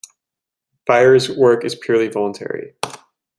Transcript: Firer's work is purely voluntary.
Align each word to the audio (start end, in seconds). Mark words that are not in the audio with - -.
Firer's 0.87 1.29
work 1.29 1.63
is 1.63 1.75
purely 1.75 2.07
voluntary. 2.07 2.73